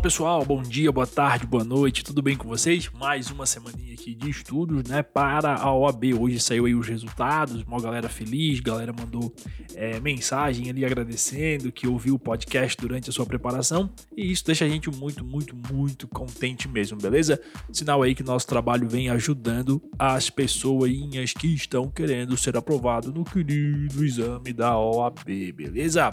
Pessoal, 0.00 0.44
bom 0.44 0.62
dia, 0.62 0.92
boa 0.92 1.08
tarde, 1.08 1.44
boa 1.44 1.64
noite, 1.64 2.04
tudo 2.04 2.22
bem 2.22 2.36
com 2.36 2.46
vocês? 2.46 2.88
Mais 3.00 3.32
uma 3.32 3.44
semaninha 3.44 3.94
aqui 3.94 4.14
de 4.14 4.30
estudos, 4.30 4.88
né, 4.88 5.02
para 5.02 5.56
a 5.56 5.74
OAB. 5.74 6.14
Hoje 6.18 6.38
saiu 6.38 6.66
aí 6.66 6.74
os 6.74 6.86
resultados, 6.86 7.62
uma 7.64 7.80
galera 7.80 8.08
feliz, 8.08 8.60
galera 8.60 8.92
mandou 8.92 9.34
é, 9.74 9.98
mensagem 9.98 10.70
ali 10.70 10.84
agradecendo 10.84 11.72
que 11.72 11.88
ouviu 11.88 12.14
o 12.14 12.18
podcast 12.18 12.76
durante 12.80 13.10
a 13.10 13.12
sua 13.12 13.26
preparação 13.26 13.90
e 14.16 14.30
isso 14.30 14.44
deixa 14.46 14.64
a 14.64 14.68
gente 14.68 14.88
muito, 14.88 15.24
muito, 15.24 15.56
muito 15.72 16.06
contente 16.06 16.68
mesmo, 16.68 16.96
beleza? 16.96 17.40
Sinal 17.72 18.02
aí 18.02 18.14
que 18.14 18.22
nosso 18.22 18.46
trabalho 18.46 18.88
vem 18.88 19.10
ajudando 19.10 19.82
as 19.98 20.30
pessoas 20.30 20.92
que 21.36 21.48
estão 21.48 21.90
querendo 21.90 22.36
ser 22.36 22.56
aprovado 22.56 23.12
no 23.12 23.24
querido 23.24 24.04
exame 24.04 24.52
da 24.52 24.78
OAB, 24.78 25.52
beleza? 25.52 26.10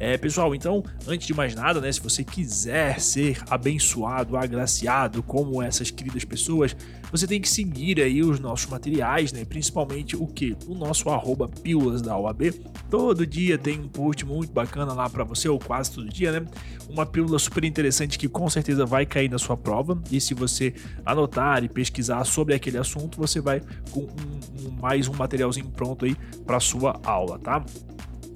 É, 0.00 0.16
pessoal, 0.16 0.54
então, 0.54 0.82
antes 1.06 1.26
de 1.26 1.34
mais 1.34 1.54
nada, 1.54 1.80
né, 1.80 1.90
se 1.90 2.00
você 2.00 2.22
quiser 2.22 3.00
ser 3.00 3.17
abençoado, 3.48 4.36
agraciado 4.36 5.22
como 5.22 5.62
essas 5.62 5.90
queridas 5.90 6.24
pessoas, 6.24 6.76
você 7.10 7.26
tem 7.26 7.40
que 7.40 7.48
seguir 7.48 8.00
aí 8.00 8.22
os 8.22 8.38
nossos 8.38 8.66
materiais, 8.66 9.32
né? 9.32 9.44
Principalmente 9.44 10.16
o 10.16 10.26
que? 10.26 10.56
O 10.66 10.74
nosso 10.74 11.08
arroba 11.08 11.48
pílulas 11.48 12.02
da 12.02 12.16
OAB. 12.16 12.52
Todo 12.90 13.26
dia 13.26 13.56
tem 13.56 13.78
um 13.80 13.88
post 13.88 14.24
muito 14.26 14.52
bacana 14.52 14.92
lá 14.92 15.08
para 15.08 15.24
você, 15.24 15.48
ou 15.48 15.58
quase 15.58 15.90
todo 15.90 16.08
dia, 16.08 16.40
né? 16.40 16.46
Uma 16.88 17.06
pílula 17.06 17.38
super 17.38 17.64
interessante 17.64 18.18
que 18.18 18.28
com 18.28 18.48
certeza 18.48 18.84
vai 18.84 19.06
cair 19.06 19.30
na 19.30 19.38
sua 19.38 19.56
prova. 19.56 19.98
E 20.10 20.20
se 20.20 20.34
você 20.34 20.74
anotar 21.04 21.64
e 21.64 21.68
pesquisar 21.68 22.24
sobre 22.24 22.54
aquele 22.54 22.78
assunto, 22.78 23.18
você 23.18 23.40
vai 23.40 23.62
com 23.90 24.00
um, 24.00 24.66
um, 24.66 24.70
mais 24.80 25.08
um 25.08 25.14
materialzinho 25.14 25.68
pronto 25.70 26.04
aí 26.04 26.14
para 26.46 26.60
sua 26.60 27.00
aula, 27.04 27.38
tá? 27.38 27.64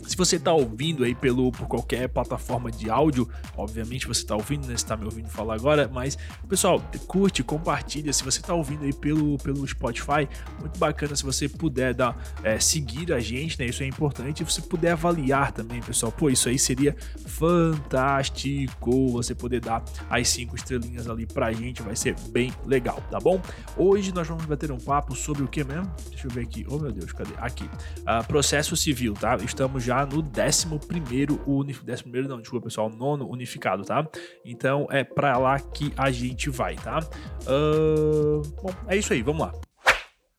Se 0.06 0.16
você 0.16 0.37
está 0.37 0.52
ouvindo 0.52 1.05
aí 1.05 1.15
pelo, 1.15 1.51
por 1.52 1.66
qualquer 1.66 2.09
plataforma 2.09 2.70
de 2.70 2.91
áudio, 2.91 3.29
obviamente 3.56 4.06
você 4.06 4.22
está 4.22 4.34
ouvindo, 4.34 4.67
né? 4.67 4.75
Está 4.75 4.97
me 4.97 5.05
ouvindo 5.05 5.28
falar 5.28 5.55
agora, 5.55 5.91
mas 5.92 6.19
pessoal, 6.48 6.83
curte, 7.06 7.42
compartilha. 7.42 8.12
Se 8.12 8.25
você 8.25 8.41
está 8.41 8.55
ouvindo 8.55 8.84
aí 8.84 8.92
pelo, 8.92 9.39
pelo 9.39 9.67
Spotify, 9.67 10.28
muito 10.61 10.78
bacana 10.78 11.14
se 11.14 11.25
você 11.25 11.48
puder 11.48 11.95
dar, 11.95 12.17
é, 12.42 12.58
seguir 12.58 13.12
a 13.12 13.20
gente, 13.20 13.58
né? 13.58 13.67
Isso 13.67 13.83
é 13.83 13.86
importante. 13.86 14.42
E 14.42 14.45
você 14.45 14.61
puder 14.61 14.92
avaliar 14.92 15.53
também, 15.53 15.80
pessoal. 15.80 16.11
Pô, 16.11 16.28
isso 16.28 16.48
aí 16.48 16.58
seria 16.58 16.97
fantástico. 17.27 19.12
Você 19.12 19.34
poder 19.34 19.61
dar 19.61 19.84
as 20.11 20.28
cinco 20.28 20.56
estrelinhas 20.56 21.08
ali 21.08 21.27
pra 21.27 21.53
gente, 21.53 21.83
vai 21.83 21.97
ser 21.97 22.17
bem 22.30 22.53
legal, 22.67 23.03
tá 23.11 23.19
bom? 23.19 23.41
Hoje 23.77 24.12
nós 24.12 24.27
vamos 24.27 24.45
bater 24.45 24.70
um 24.73 24.78
papo 24.78 25.14
sobre 25.14 25.42
o 25.42 25.48
que 25.48 25.62
mesmo? 25.64 25.91
Deixa 26.11 26.27
eu 26.27 26.30
ver 26.30 26.42
aqui. 26.42 26.67
Oh 26.69 26.78
meu 26.78 26.92
Deus, 26.92 27.12
cadê? 27.12 27.33
Aqui. 27.39 27.64
Uh, 27.64 28.27
processo 28.27 28.77
civil, 28.77 29.14
tá? 29.14 29.36
Estamos 29.36 29.84
já 29.84 29.92
já 29.93 30.07
no 30.07 30.23
11 30.23 30.87
primeiro, 30.87 31.39
décimo 31.85 32.05
primeiro 32.05 32.29
não, 32.29 32.41
desculpa 32.41 32.65
pessoal, 32.65 32.89
nono 32.89 33.29
unificado, 33.29 33.85
tá? 33.85 34.09
Então 34.43 34.89
é 34.91 35.05
para 35.05 35.37
lá 35.37 35.61
que 35.61 35.93
a 35.97 36.11
gente 36.11 36.48
vai, 36.48 36.77
tá? 36.77 37.01
Uh, 37.43 38.41
bom, 38.63 38.75
é 38.89 38.97
isso 38.97 39.13
aí, 39.13 39.23
vamos 39.23 39.43
lá. 39.43 39.53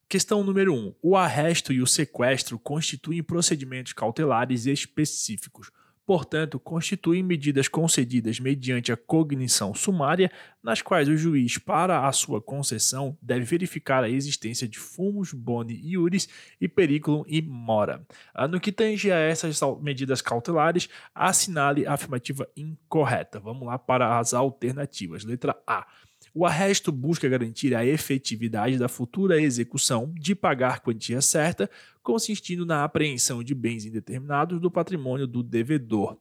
Questão 0.10 0.44
número 0.44 0.74
1. 0.74 0.78
Um, 0.78 0.96
o 1.02 1.16
arresto 1.16 1.72
e 1.72 1.82
o 1.82 1.88
sequestro 1.88 2.58
constituem 2.58 3.22
procedimentos 3.22 3.94
cautelares 3.94 4.66
específicos 4.66 5.72
portanto, 6.06 6.60
constituem 6.60 7.24
medidas 7.24 7.68
concedidas 7.68 8.40
mediante 8.40 8.92
a 8.92 8.98
cognição 8.98 9.74
sumária, 9.74 10.32
nas 10.62 10.82
quais 10.82 11.08
o 11.08 11.16
juiz, 11.16 11.58
para 11.58 12.08
a 12.08 12.12
sua 12.12 12.42
concessão, 12.42 13.18
deve 13.22 13.46
verificar 13.46 14.04
a 14.04 14.10
existência 14.10 14.68
de 14.68 14.80
fumos, 14.80 15.34
boni 15.34 15.80
iuris 15.84 16.28
e 16.60 16.68
periculum 16.68 17.24
e 17.28 17.42
mora. 17.42 18.06
Ah, 18.34 18.48
no 18.48 18.60
que 18.60 18.72
tange 18.72 19.12
a 19.12 19.18
essas 19.18 19.60
medidas 19.82 20.22
cautelares, 20.22 20.90
assinale 21.14 21.86
a 21.86 21.94
afirmativa 21.94 22.48
incorreta. 22.56 23.40
Vamos 23.40 23.66
lá 23.66 23.78
para 23.78 24.20
as 24.20 24.34
alternativas. 24.34 25.24
Letra 25.24 25.56
A. 25.66 25.86
O 26.34 26.46
arresto 26.46 26.92
busca 26.92 27.30
garantir 27.30 27.76
a 27.76 27.86
efetividade 27.86 28.78
da 28.78 28.88
futura 28.88 29.42
execução 29.42 30.12
de 30.16 30.34
pagar 30.34 30.80
quantia 30.80 31.22
certa, 31.22 31.70
consistindo 32.04 32.66
na 32.66 32.84
apreensão 32.84 33.42
de 33.42 33.56
bens 33.56 33.86
indeterminados 33.86 34.60
do 34.60 34.70
patrimônio 34.70 35.26
do 35.26 35.42
devedor. 35.42 36.18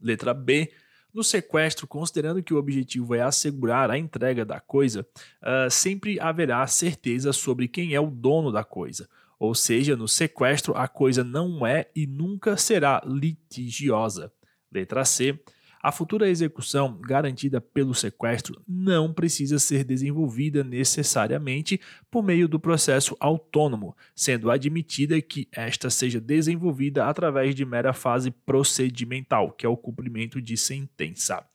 Letra 0.00 0.34
B. 0.34 0.70
No 1.12 1.22
sequestro, 1.22 1.86
considerando 1.86 2.42
que 2.42 2.52
o 2.52 2.58
objetivo 2.58 3.14
é 3.14 3.22
assegurar 3.22 3.88
a 3.88 3.96
entrega 3.96 4.44
da 4.44 4.58
coisa, 4.58 5.06
uh, 5.40 5.70
sempre 5.70 6.18
haverá 6.18 6.66
certeza 6.66 7.32
sobre 7.32 7.68
quem 7.68 7.94
é 7.94 8.00
o 8.00 8.10
dono 8.10 8.50
da 8.50 8.64
coisa. 8.64 9.08
Ou 9.38 9.54
seja, 9.54 9.96
no 9.96 10.08
sequestro, 10.08 10.76
a 10.76 10.88
coisa 10.88 11.22
não 11.22 11.64
é 11.64 11.88
e 11.94 12.04
nunca 12.04 12.56
será 12.56 13.00
litigiosa. 13.06 14.32
Letra 14.72 15.04
C 15.04 15.40
a 15.84 15.92
futura 15.92 16.30
execução 16.30 16.98
garantida 16.98 17.60
pelo 17.60 17.94
sequestro 17.94 18.58
não 18.66 19.12
precisa 19.12 19.58
ser 19.58 19.84
desenvolvida 19.84 20.64
necessariamente 20.64 21.78
por 22.10 22.24
meio 22.24 22.48
do 22.48 22.58
processo 22.58 23.14
autônomo, 23.20 23.94
sendo 24.16 24.50
admitida 24.50 25.20
que 25.20 25.46
esta 25.52 25.90
seja 25.90 26.18
desenvolvida 26.18 27.04
através 27.04 27.54
de 27.54 27.66
mera 27.66 27.92
fase 27.92 28.30
procedimental, 28.30 29.52
que 29.52 29.66
é 29.66 29.68
o 29.68 29.76
cumprimento 29.76 30.40
de 30.40 30.56
sentença. 30.56 31.46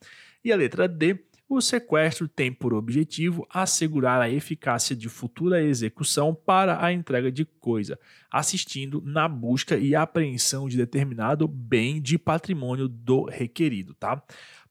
E 0.45 0.51
a 0.51 0.55
letra 0.55 0.87
D 0.87 1.15
o 1.49 1.59
sequestro 1.59 2.27
tem 2.27 2.53
por 2.53 2.75
objetivo 2.75 3.45
assegurar 3.49 4.21
a 4.21 4.29
eficácia 4.29 4.95
de 4.95 5.09
futura 5.09 5.63
execução 5.63 6.33
para 6.33 6.85
a 6.85 6.93
entrega 6.93 7.31
de 7.31 7.43
coisa, 7.43 7.99
assistindo 8.31 9.01
na 9.03 9.27
busca 9.27 9.75
e 9.75 9.95
apreensão 9.95 10.69
de 10.69 10.77
determinado 10.77 11.47
bem 11.47 11.99
de 11.99 12.19
patrimônio 12.19 12.87
do 12.87 13.23
requerido, 13.23 13.95
tá? 13.95 14.21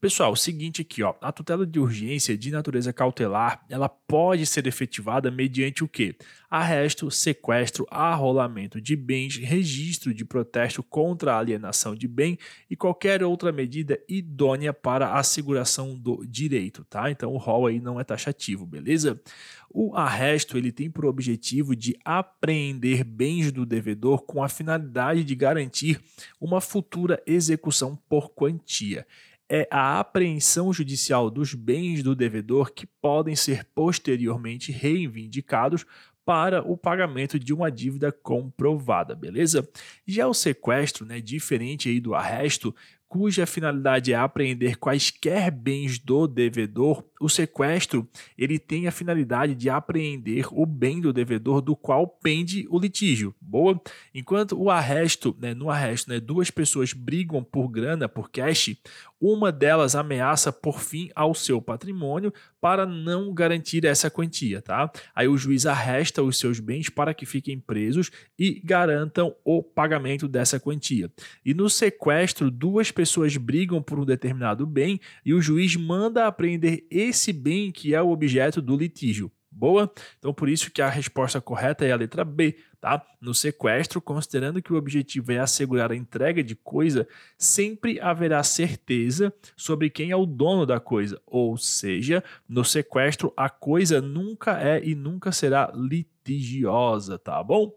Pessoal, 0.00 0.30
o 0.30 0.36
seguinte 0.36 0.82
aqui, 0.82 1.02
ó, 1.02 1.12
a 1.20 1.32
tutela 1.32 1.66
de 1.66 1.80
urgência 1.80 2.38
de 2.38 2.52
natureza 2.52 2.92
cautelar, 2.92 3.64
ela 3.68 3.88
pode 3.88 4.46
ser 4.46 4.64
efetivada 4.68 5.28
mediante 5.28 5.82
o 5.82 5.88
quê? 5.88 6.14
Arresto, 6.48 7.10
sequestro, 7.10 7.84
arrolamento 7.90 8.80
de 8.80 8.94
bens, 8.94 9.38
registro 9.38 10.14
de 10.14 10.24
protesto 10.24 10.84
contra 10.84 11.34
a 11.34 11.38
alienação 11.40 11.96
de 11.96 12.06
bem 12.06 12.38
e 12.70 12.76
qualquer 12.76 13.24
outra 13.24 13.50
medida 13.50 14.00
idônea 14.08 14.72
para 14.72 15.08
a 15.08 15.18
asseguração 15.18 15.98
do 15.98 16.24
direito, 16.24 16.84
tá? 16.84 17.10
Então 17.10 17.32
o 17.32 17.36
rol 17.36 17.66
aí 17.66 17.80
não 17.80 17.98
é 17.98 18.04
taxativo, 18.04 18.64
beleza? 18.64 19.20
O 19.68 19.96
arresto 19.96 20.56
ele 20.56 20.70
tem 20.70 20.88
por 20.88 21.06
objetivo 21.06 21.74
de 21.74 21.98
apreender 22.04 23.02
bens 23.02 23.50
do 23.50 23.66
devedor 23.66 24.22
com 24.22 24.44
a 24.44 24.48
finalidade 24.48 25.24
de 25.24 25.34
garantir 25.34 26.00
uma 26.40 26.60
futura 26.60 27.20
execução 27.26 27.96
por 28.08 28.30
quantia 28.30 29.04
é 29.48 29.66
a 29.70 29.98
apreensão 29.98 30.72
judicial 30.72 31.30
dos 31.30 31.54
bens 31.54 32.02
do 32.02 32.14
devedor 32.14 32.72
que 32.72 32.86
podem 32.86 33.34
ser 33.34 33.64
posteriormente 33.74 34.70
reivindicados 34.70 35.86
para 36.24 36.62
o 36.62 36.76
pagamento 36.76 37.38
de 37.38 37.54
uma 37.54 37.70
dívida 37.70 38.12
comprovada, 38.12 39.16
beleza? 39.16 39.66
Já 40.06 40.28
o 40.28 40.34
sequestro, 40.34 41.06
né, 41.06 41.22
diferente 41.22 41.88
aí 41.88 42.00
do 42.00 42.14
arresto, 42.14 42.74
cuja 43.08 43.46
finalidade 43.46 44.12
é 44.12 44.16
apreender 44.16 44.76
quaisquer 44.76 45.50
bens 45.50 45.98
do 45.98 46.26
devedor, 46.26 47.04
o 47.20 47.28
sequestro 47.28 48.06
ele 48.36 48.58
tem 48.58 48.86
a 48.86 48.92
finalidade 48.92 49.54
de 49.54 49.70
apreender 49.70 50.46
o 50.52 50.66
bem 50.66 51.00
do 51.00 51.12
devedor 51.12 51.60
do 51.60 51.74
qual 51.74 52.06
pende 52.06 52.66
o 52.68 52.78
litígio. 52.78 53.34
Boa? 53.40 53.80
Enquanto 54.14 54.60
o 54.60 54.70
arresto, 54.70 55.34
né, 55.40 55.54
no 55.54 55.70
arresto, 55.70 56.10
né, 56.10 56.20
duas 56.20 56.50
pessoas 56.50 56.92
brigam 56.92 57.42
por 57.42 57.68
grana, 57.68 58.08
por 58.08 58.30
cash, 58.30 58.76
uma 59.20 59.50
delas 59.50 59.96
ameaça 59.96 60.52
por 60.52 60.80
fim 60.80 61.10
ao 61.14 61.34
seu 61.34 61.60
patrimônio 61.60 62.32
para 62.60 62.86
não 62.86 63.32
garantir 63.32 63.84
essa 63.84 64.10
quantia, 64.10 64.60
tá? 64.60 64.90
Aí 65.14 65.28
o 65.28 65.36
juiz 65.36 65.66
arresta 65.66 66.22
os 66.22 66.38
seus 66.38 66.60
bens 66.60 66.88
para 66.88 67.14
que 67.14 67.26
fiquem 67.26 67.58
presos 67.58 68.10
e 68.38 68.60
garantam 68.64 69.34
o 69.44 69.62
pagamento 69.62 70.26
dessa 70.26 70.58
quantia. 70.58 71.10
E 71.44 71.54
no 71.54 71.70
sequestro, 71.70 72.50
duas 72.50 72.90
pessoas 72.90 73.36
brigam 73.36 73.82
por 73.82 73.98
um 73.98 74.04
determinado 74.04 74.66
bem 74.66 75.00
e 75.24 75.32
o 75.32 75.40
juiz 75.40 75.76
manda 75.76 76.26
apreender 76.26 76.86
esse 76.90 77.32
bem 77.32 77.70
que 77.70 77.94
é 77.94 78.02
o 78.02 78.10
objeto 78.10 78.60
do 78.60 78.76
litígio. 78.76 79.30
Boa? 79.58 79.92
Então, 80.20 80.32
por 80.32 80.48
isso 80.48 80.70
que 80.70 80.80
a 80.80 80.88
resposta 80.88 81.40
correta 81.40 81.84
é 81.84 81.90
a 81.90 81.96
letra 81.96 82.24
B, 82.24 82.56
tá? 82.80 83.04
No 83.20 83.34
sequestro, 83.34 84.00
considerando 84.00 84.62
que 84.62 84.72
o 84.72 84.76
objetivo 84.76 85.32
é 85.32 85.40
assegurar 85.40 85.90
a 85.90 85.96
entrega 85.96 86.44
de 86.44 86.54
coisa, 86.54 87.08
sempre 87.36 87.98
haverá 87.98 88.40
certeza 88.44 89.34
sobre 89.56 89.90
quem 89.90 90.12
é 90.12 90.16
o 90.16 90.24
dono 90.24 90.64
da 90.64 90.78
coisa. 90.78 91.20
Ou 91.26 91.56
seja, 91.56 92.22
no 92.48 92.64
sequestro, 92.64 93.32
a 93.36 93.50
coisa 93.50 94.00
nunca 94.00 94.62
é 94.62 94.80
e 94.84 94.94
nunca 94.94 95.32
será 95.32 95.72
litigiosa, 95.74 97.18
tá 97.18 97.42
bom? 97.42 97.72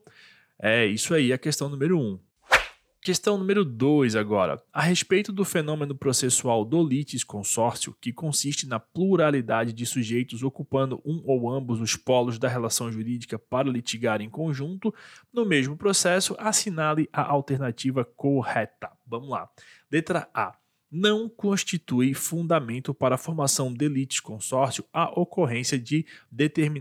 É 0.59 0.85
isso 0.85 1.15
aí, 1.15 1.33
a 1.33 1.37
questão 1.39 1.67
número 1.67 1.97
1. 1.97 1.99
Um. 1.99 2.30
Questão 3.03 3.35
número 3.35 3.65
2 3.65 4.15
agora. 4.15 4.61
A 4.71 4.79
respeito 4.79 5.31
do 5.31 5.43
fenômeno 5.43 5.95
processual 5.95 6.63
do 6.63 6.87
litis-consórcio, 6.87 7.97
que 7.99 8.13
consiste 8.13 8.67
na 8.67 8.79
pluralidade 8.79 9.73
de 9.73 9.87
sujeitos 9.87 10.43
ocupando 10.43 11.01
um 11.03 11.19
ou 11.25 11.49
ambos 11.49 11.81
os 11.81 11.95
polos 11.95 12.37
da 12.37 12.47
relação 12.47 12.91
jurídica 12.91 13.39
para 13.39 13.67
litigar 13.67 14.21
em 14.21 14.29
conjunto, 14.29 14.93
no 15.33 15.43
mesmo 15.43 15.75
processo, 15.75 16.35
assinale 16.37 17.09
a 17.11 17.23
alternativa 17.23 18.05
correta. 18.05 18.91
Vamos 19.07 19.29
lá. 19.29 19.49
Letra 19.91 20.29
A. 20.31 20.53
não 20.91 21.27
constitui 21.27 22.13
fundamento 22.13 22.93
para 22.93 23.15
a 23.15 23.17
formação 23.17 23.73
de 23.73 23.87
litisconsórcio 23.87 24.85
a 24.93 25.09
ocorrência 25.19 25.79
de 25.79 26.05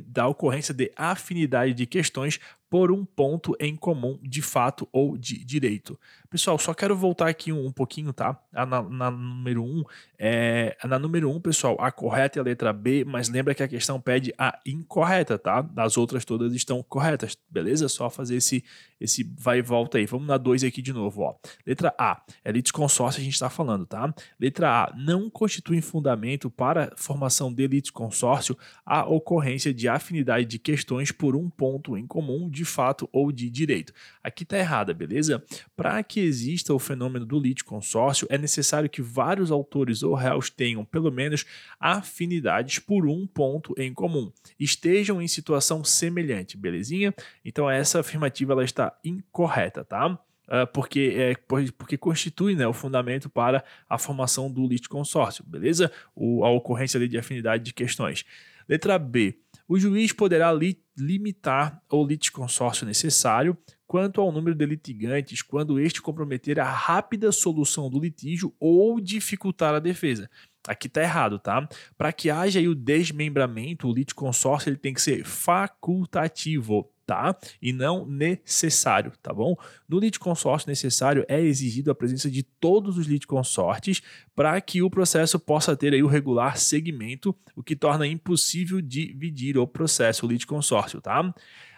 da 0.06 0.28
ocorrência 0.28 0.74
de 0.74 0.92
afinidade 0.96 1.72
de 1.72 1.86
questões 1.86 2.38
por 2.70 2.92
um 2.92 3.04
ponto 3.04 3.56
em 3.58 3.74
comum 3.74 4.16
de 4.22 4.40
fato 4.40 4.88
ou 4.92 5.18
de 5.18 5.44
direito. 5.44 5.98
Pessoal, 6.30 6.56
só 6.56 6.72
quero 6.72 6.96
voltar 6.96 7.26
aqui 7.26 7.52
um, 7.52 7.72
pouquinho, 7.72 8.12
tá? 8.12 8.40
Na, 8.52 8.80
na, 8.80 9.10
número 9.10 9.64
1, 9.64 9.66
um, 9.66 9.84
é, 10.16 10.76
na 10.84 10.96
número 10.96 11.28
1, 11.28 11.34
um, 11.34 11.40
pessoal, 11.40 11.76
a 11.80 11.90
correta 11.90 12.38
é 12.38 12.40
a 12.40 12.44
letra 12.44 12.72
B, 12.72 13.04
mas 13.04 13.28
lembra 13.28 13.52
que 13.52 13.64
a 13.64 13.68
questão 13.68 14.00
pede 14.00 14.32
a 14.38 14.56
incorreta, 14.64 15.36
tá? 15.36 15.68
As 15.76 15.96
outras 15.96 16.24
todas 16.24 16.54
estão 16.54 16.80
corretas, 16.84 17.36
beleza? 17.50 17.88
Só 17.88 18.08
fazer 18.08 18.36
esse, 18.36 18.62
esse 19.00 19.24
vai 19.36 19.58
e 19.58 19.62
volta 19.62 19.98
aí. 19.98 20.06
Vamos 20.06 20.28
na 20.28 20.38
2 20.38 20.62
aqui 20.62 20.80
de 20.80 20.92
novo, 20.92 21.22
ó. 21.22 21.34
Letra 21.66 21.92
A, 21.98 22.22
é 22.44 22.52
litisconsórcio 22.52 23.20
a 23.20 23.24
gente 23.24 23.34
está 23.34 23.50
falando, 23.50 23.84
tá? 23.84 24.14
Letra 24.38 24.84
A, 24.84 24.94
não 24.96 25.28
constitui 25.28 25.80
fundamento 25.80 26.48
para 26.48 26.92
formação 26.96 27.52
de 27.52 27.66
litisconsórcio 27.66 28.56
a 28.86 29.04
ocorrência 29.04 29.74
de 29.74 29.88
afinidade 29.88 30.46
de 30.46 30.60
questões 30.60 31.10
por 31.10 31.34
um 31.34 31.50
ponto 31.50 31.96
em 31.96 32.06
comum 32.06 32.48
de 32.48 32.59
fato 32.64 33.08
ou 33.12 33.30
de 33.32 33.48
direito. 33.50 33.92
Aqui 34.22 34.42
está 34.42 34.58
errada, 34.58 34.92
beleza? 34.92 35.42
Para 35.76 36.02
que 36.02 36.20
exista 36.20 36.74
o 36.74 36.78
fenômeno 36.78 37.24
do 37.24 37.38
litisconsórcio, 37.38 38.26
é 38.30 38.38
necessário 38.38 38.88
que 38.88 39.02
vários 39.02 39.50
autores 39.50 40.02
ou 40.02 40.14
réus 40.14 40.50
tenham 40.50 40.84
pelo 40.84 41.10
menos 41.10 41.44
afinidades 41.78 42.78
por 42.78 43.06
um 43.06 43.26
ponto 43.26 43.74
em 43.78 43.92
comum, 43.92 44.32
estejam 44.58 45.20
em 45.20 45.28
situação 45.28 45.84
semelhante, 45.84 46.56
belezinha? 46.56 47.14
Então 47.44 47.70
essa 47.70 48.00
afirmativa 48.00 48.52
ela 48.52 48.64
está 48.64 48.96
incorreta, 49.04 49.84
tá? 49.84 50.18
Uh, 50.50 50.66
porque, 50.72 51.14
é, 51.16 51.34
porque 51.78 51.96
constitui 51.96 52.56
né, 52.56 52.66
o 52.66 52.72
fundamento 52.72 53.30
para 53.30 53.62
a 53.88 53.96
formação 53.96 54.50
do 54.50 54.66
litisconsórcio, 54.66 55.44
beleza? 55.46 55.92
O, 56.12 56.44
a 56.44 56.50
ocorrência 56.50 57.06
de 57.08 57.16
afinidade 57.16 57.62
de 57.62 57.72
questões. 57.72 58.24
Letra 58.68 58.98
B. 58.98 59.38
O 59.70 59.78
juiz 59.78 60.12
poderá 60.12 60.52
li 60.52 60.82
limitar 60.98 61.80
o 61.88 62.04
litisconsórcio 62.04 62.84
necessário 62.84 63.56
quanto 63.86 64.20
ao 64.20 64.32
número 64.32 64.56
de 64.56 64.66
litigantes 64.66 65.42
quando 65.42 65.78
este 65.78 66.02
comprometer 66.02 66.58
a 66.58 66.68
rápida 66.68 67.30
solução 67.30 67.88
do 67.88 68.00
litígio 68.00 68.52
ou 68.58 69.00
dificultar 69.00 69.72
a 69.72 69.78
defesa. 69.78 70.28
Aqui 70.66 70.88
está 70.88 71.00
errado, 71.00 71.38
tá? 71.38 71.68
Para 71.96 72.12
que 72.12 72.30
haja 72.30 72.60
o 72.62 72.74
desmembramento, 72.74 73.86
o 73.86 73.94
litisconsórcio 73.94 74.70
ele 74.70 74.76
tem 74.76 74.92
que 74.92 75.00
ser 75.00 75.24
facultativo 75.24 76.90
tá? 77.10 77.36
E 77.60 77.72
não 77.72 78.06
necessário, 78.06 79.10
tá 79.20 79.34
bom? 79.34 79.56
No 79.88 79.98
litisconsórcio 79.98 80.70
necessário 80.70 81.24
é 81.26 81.40
exigido 81.40 81.90
a 81.90 81.94
presença 81.94 82.30
de 82.30 82.44
todos 82.44 82.96
os 82.96 83.08
litisconsortes 83.08 84.00
para 84.32 84.60
que 84.60 84.80
o 84.80 84.88
processo 84.88 85.36
possa 85.36 85.76
ter 85.76 85.92
aí 85.92 86.04
o 86.04 86.06
regular 86.06 86.56
segmento, 86.56 87.34
o 87.56 87.64
que 87.64 87.74
torna 87.74 88.06
impossível 88.06 88.80
dividir 88.80 89.58
o 89.58 89.66
processo, 89.66 90.24
o 90.24 90.28
litisconsórcio, 90.28 91.00
tá? 91.00 91.34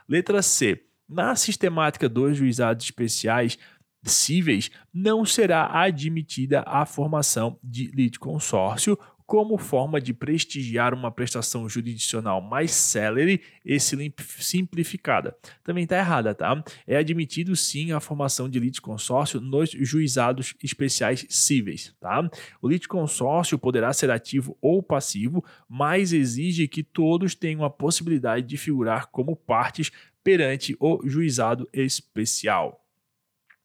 Letra 0.07 0.43
C. 0.43 0.85
Na 1.09 1.35
sistemática 1.35 2.11
dos 2.11 2.37
juizados 2.37 2.85
especiais 2.85 3.57
cíveis, 4.05 4.71
não 4.93 5.25
será 5.25 5.81
admitida 5.83 6.63
a 6.67 6.85
formação 6.85 7.59
de 7.65 7.87
litisconsórcio 7.87 8.99
como 9.27 9.59
forma 9.59 10.01
de 10.01 10.13
prestigiar 10.13 10.93
uma 10.95 11.11
prestação 11.11 11.69
jurisdicional 11.69 12.41
mais 12.41 12.71
célere 12.73 13.41
e 13.65 13.79
simplificada. 13.81 15.37
Também 15.65 15.85
está 15.85 15.97
errada, 15.97 16.35
tá? 16.35 16.63
É 16.87 16.97
admitido 16.97 17.55
sim 17.57 17.93
a 17.93 18.01
formação 18.01 18.49
de 18.49 18.59
litisconsórcio 18.59 19.41
nos 19.41 19.71
juizados 19.71 20.55
especiais 20.63 21.27
cíveis, 21.29 21.95
tá? 22.01 22.29
O 22.61 22.69
litisconsórcio 22.69 23.59
poderá 23.59 23.93
ser 23.93 24.11
ativo 24.11 24.57
ou 24.61 24.83
passivo, 24.83 25.45
mas 25.69 26.13
exige 26.13 26.69
que 26.69 26.83
todos 26.83 27.35
tenham 27.35 27.65
a 27.65 27.71
possibilidade 27.71 28.47
de 28.47 28.57
figurar 28.57 29.07
como 29.07 29.37
partes 29.37 29.91
perante 30.23 30.77
o 30.79 31.01
juizado 31.05 31.69
especial. 31.73 32.85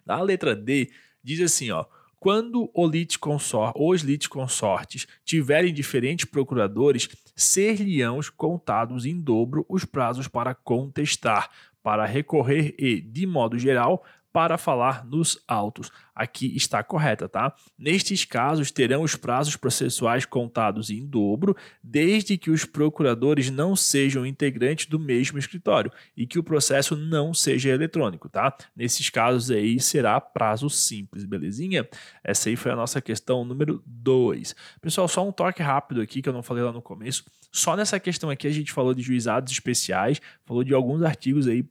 A 0.08 0.22
letra 0.22 0.56
D 0.56 0.90
diz 1.24 1.42
assim, 1.42 1.72
ó, 1.72 1.86
quando 2.20 2.70
o 2.74 2.88
litisconsor, 2.88 3.72
os 3.76 4.02
litisconsortes 4.02 5.08
tiverem 5.24 5.74
diferentes 5.74 6.26
procuradores, 6.26 7.10
ser-lhe-ão 7.36 8.20
contados 8.36 9.06
em 9.06 9.20
dobro 9.20 9.66
os 9.70 9.86
prazos 9.86 10.28
para 10.28 10.56
contestar, 10.56 11.50
para 11.84 12.06
recorrer 12.06 12.76
e, 12.78 13.00
de 13.00 13.26
modo 13.28 13.58
geral, 13.58 14.04
para 14.38 14.56
falar 14.56 15.04
nos 15.04 15.44
autos. 15.48 15.92
Aqui 16.14 16.56
está 16.56 16.84
correta, 16.84 17.28
tá? 17.28 17.56
Nestes 17.76 18.24
casos, 18.24 18.70
terão 18.70 19.02
os 19.02 19.16
prazos 19.16 19.56
processuais 19.56 20.26
contados 20.26 20.92
em 20.92 21.04
dobro, 21.04 21.58
desde 21.84 22.38
que 22.38 22.52
os 22.52 22.64
procuradores 22.64 23.50
não 23.50 23.76
sejam 23.76 24.28
integrantes 24.28 24.86
do 24.86 25.00
mesmo 25.00 25.40
escritório 25.40 25.92
e 26.16 26.28
que 26.28 26.38
o 26.38 26.44
processo 26.44 26.96
não 26.96 27.34
seja 27.34 27.70
eletrônico, 27.70 28.30
tá? 28.30 28.56
Nesses 28.76 29.10
casos 29.10 29.50
aí 29.50 29.80
será 29.80 30.22
prazo 30.22 30.70
simples, 30.70 31.26
belezinha? 31.26 31.90
Essa 32.24 32.50
aí 32.50 32.56
foi 32.56 32.72
a 32.72 32.76
nossa 32.76 33.02
questão 33.02 33.44
número 33.44 33.82
2. 33.88 34.56
Pessoal, 34.80 35.08
só 35.08 35.28
um 35.28 35.32
toque 35.32 35.64
rápido 35.64 36.00
aqui 36.00 36.22
que 36.22 36.30
eu 36.30 36.34
não 36.34 36.44
falei 36.44 36.64
lá 36.64 36.72
no 36.72 36.82
começo. 36.82 37.26
Só 37.52 37.76
nessa 37.76 38.00
questão 38.00 38.30
aqui 38.30 38.46
a 38.46 38.52
gente 38.52 38.72
falou 38.72 38.94
de 38.94 39.02
juizados 39.02 39.52
especiais, 39.52 40.22
falou 40.46 40.64
de 40.64 40.76
alguns 40.76 41.02
artigos 41.02 41.48
aí 41.48 41.66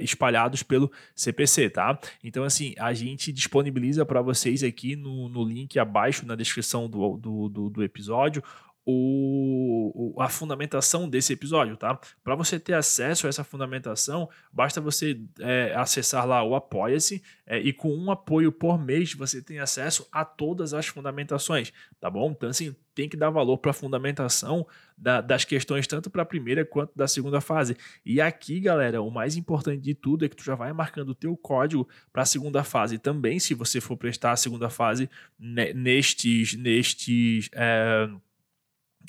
espalhados 0.00 0.62
pelo 0.62 0.90
CPC, 1.14 1.70
tá? 1.70 1.98
Então, 2.22 2.44
assim, 2.44 2.74
a 2.78 2.92
gente 2.92 3.32
disponibiliza 3.32 4.04
para 4.04 4.20
vocês 4.20 4.62
aqui 4.62 4.96
no, 4.96 5.28
no 5.28 5.44
link 5.44 5.78
abaixo 5.78 6.26
na 6.26 6.34
descrição 6.34 6.88
do, 6.88 7.16
do, 7.16 7.48
do, 7.48 7.70
do 7.70 7.82
episódio 7.82 8.42
o, 8.88 10.14
a 10.22 10.28
fundamentação 10.28 11.08
desse 11.08 11.32
episódio, 11.32 11.76
tá? 11.76 11.98
Para 12.22 12.36
você 12.36 12.58
ter 12.58 12.74
acesso 12.74 13.26
a 13.26 13.28
essa 13.28 13.42
fundamentação, 13.42 14.28
basta 14.52 14.80
você 14.80 15.20
é, 15.40 15.74
acessar 15.76 16.24
lá 16.24 16.42
o 16.44 16.54
Apoia-se 16.54 17.20
é, 17.44 17.58
e 17.58 17.72
com 17.72 17.92
um 17.92 18.10
apoio 18.10 18.52
por 18.52 18.78
mês 18.78 19.12
você 19.12 19.42
tem 19.42 19.58
acesso 19.58 20.06
a 20.12 20.24
todas 20.24 20.72
as 20.72 20.86
fundamentações, 20.86 21.72
tá 22.00 22.08
bom? 22.08 22.30
Então, 22.30 22.48
assim, 22.48 22.74
tem 22.94 23.08
que 23.08 23.16
dar 23.16 23.28
valor 23.28 23.58
para 23.58 23.72
a 23.72 23.74
fundamentação 23.74 24.66
da, 24.96 25.20
das 25.20 25.44
questões, 25.44 25.86
tanto 25.86 26.08
para 26.08 26.22
a 26.22 26.26
primeira 26.26 26.64
quanto 26.64 26.96
da 26.96 27.06
segunda 27.06 27.40
fase. 27.40 27.76
E 28.04 28.20
aqui, 28.20 28.58
galera, 28.58 29.02
o 29.02 29.10
mais 29.10 29.36
importante 29.36 29.82
de 29.82 29.94
tudo 29.94 30.24
é 30.24 30.28
que 30.28 30.36
tu 30.36 30.44
já 30.44 30.54
vai 30.54 30.72
marcando 30.72 31.10
o 31.10 31.14
teu 31.14 31.36
código 31.36 31.86
para 32.12 32.22
a 32.22 32.26
segunda 32.26 32.64
fase 32.64 32.98
também, 32.98 33.38
se 33.38 33.52
você 33.52 33.80
for 33.80 33.96
prestar 33.96 34.32
a 34.32 34.36
segunda 34.36 34.70
fase 34.70 35.10
nestes, 35.38 36.54
nestes 36.54 37.50
é, 37.52 38.08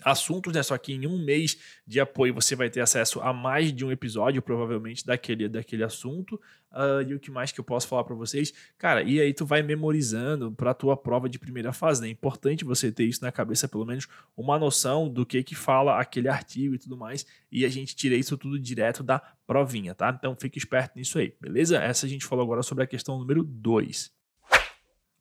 assuntos, 0.03 0.53
né? 0.53 0.63
Só 0.63 0.77
que 0.77 0.93
em 0.93 1.07
um 1.07 1.23
mês 1.23 1.57
de 1.85 1.99
apoio 1.99 2.33
você 2.33 2.55
vai 2.55 2.69
ter 2.69 2.81
acesso 2.81 3.19
a 3.21 3.31
mais 3.33 3.73
de 3.73 3.85
um 3.85 3.91
episódio, 3.91 4.41
provavelmente, 4.41 5.05
daquele, 5.05 5.47
daquele 5.47 5.83
assunto. 5.83 6.39
Uh, 6.71 7.01
e 7.07 7.15
o 7.15 7.19
que 7.19 7.31
mais 7.31 7.51
que 7.51 7.59
eu 7.59 7.63
posso 7.63 7.87
falar 7.87 8.03
para 8.03 8.15
vocês? 8.15 8.53
Cara, 8.77 9.01
e 9.01 9.19
aí 9.19 9.33
tu 9.33 9.45
vai 9.45 9.63
memorizando 9.63 10.51
para 10.51 10.73
tua 10.73 10.97
prova 10.97 11.29
de 11.29 11.39
primeira 11.39 11.71
fase, 11.71 12.01
né? 12.01 12.07
É 12.07 12.11
importante 12.11 12.65
você 12.65 12.91
ter 12.91 13.05
isso 13.05 13.23
na 13.23 13.31
cabeça, 13.31 13.67
pelo 13.67 13.85
menos 13.85 14.07
uma 14.35 14.59
noção 14.59 15.09
do 15.09 15.25
que 15.25 15.41
que 15.43 15.55
fala 15.55 15.99
aquele 15.99 16.27
artigo 16.27 16.75
e 16.75 16.77
tudo 16.77 16.97
mais. 16.97 17.25
E 17.51 17.65
a 17.65 17.69
gente 17.69 17.95
tira 17.95 18.15
isso 18.15 18.37
tudo 18.37 18.59
direto 18.59 19.01
da 19.01 19.19
provinha, 19.45 19.95
tá? 19.95 20.13
Então 20.17 20.35
fique 20.35 20.57
esperto 20.57 20.97
nisso 20.97 21.17
aí, 21.17 21.33
beleza? 21.39 21.77
Essa 21.77 22.05
a 22.05 22.09
gente 22.09 22.25
falou 22.25 22.43
agora 22.43 22.61
sobre 22.61 22.83
a 22.83 22.87
questão 22.87 23.17
número 23.17 23.43
2. 23.43 24.16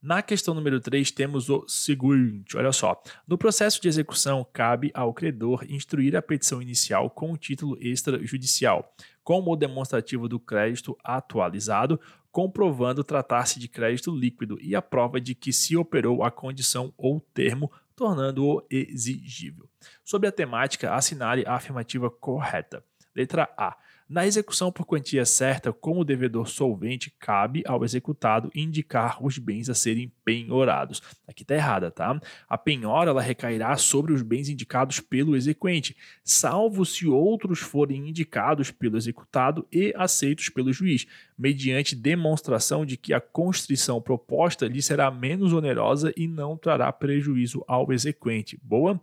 Na 0.07 0.23
questão 0.23 0.55
número 0.55 0.79
3, 0.79 1.11
temos 1.11 1.51
o 1.51 1.65
seguinte: 1.67 2.57
olha 2.57 2.71
só. 2.71 3.03
No 3.27 3.37
processo 3.37 3.83
de 3.83 3.89
execução, 3.89 4.47
cabe 4.53 4.93
ao 4.95 5.13
credor 5.13 5.65
instruir 5.69 6.15
a 6.15 6.23
petição 6.23 6.63
inicial 6.63 7.11
com 7.11 7.33
o 7.33 7.37
título 7.37 7.77
extrajudicial, 7.81 8.95
como 9.25 9.51
o 9.51 9.57
demonstrativo 9.57 10.29
do 10.29 10.39
crédito 10.39 10.97
atualizado, 11.03 12.01
comprovando 12.31 13.03
tratar-se 13.03 13.59
de 13.59 13.67
crédito 13.67 14.15
líquido 14.15 14.57
e 14.63 14.77
a 14.77 14.81
prova 14.81 15.21
de 15.21 15.35
que 15.35 15.53
se 15.53 15.77
operou 15.77 16.23
a 16.23 16.31
condição 16.31 16.95
ou 16.97 17.21
termo, 17.35 17.69
tornando-o 17.97 18.65
exigível. 18.71 19.69
Sobre 20.05 20.29
a 20.29 20.33
temática, 20.33 20.95
assinale 20.95 21.43
a 21.45 21.55
afirmativa 21.55 22.09
correta. 22.09 22.81
Letra 23.13 23.53
A. 23.59 23.77
Na 24.09 24.25
execução 24.25 24.71
por 24.71 24.87
quantia 24.87 25.25
certa, 25.25 25.73
como 25.73 26.05
devedor 26.05 26.47
solvente, 26.47 27.13
cabe 27.19 27.65
ao 27.67 27.85
executado 27.85 28.53
indicar 28.55 29.19
os 29.21 29.37
bens 29.37 29.69
a 29.69 29.75
serem 29.75 30.13
penhorados. 30.25 31.03
Aqui 31.27 31.43
está 31.43 31.57
errada, 31.57 31.91
tá? 31.91 32.17
A 32.49 32.57
penhora 32.57 33.11
ela 33.11 33.21
recairá 33.21 33.77
sobre 33.77 34.13
os 34.13 34.23
bens 34.23 34.49
indicados 34.49 35.01
pelo 35.01 35.35
exequente, 35.35 35.97
salvo 36.23 36.87
se 36.87 37.09
outros 37.09 37.59
forem 37.59 38.09
indicados 38.09 38.71
pelo 38.71 38.97
executado 38.97 39.67
e 39.73 39.93
aceitos 39.97 40.49
pelo 40.51 40.73
juiz, 40.73 41.05
mediante 41.37 41.97
demonstração 41.97 42.87
de 42.87 42.97
que 42.97 43.13
a 43.13 43.21
constrição 43.21 44.01
proposta 44.01 44.69
lhe 44.69 44.81
será 44.81 45.11
menos 45.11 45.53
onerosa 45.53 46.13
e 46.17 46.29
não 46.29 46.57
trará 46.57 46.93
prejuízo 46.93 47.65
ao 47.67 47.93
exequente. 47.93 48.57
Boa? 48.63 49.01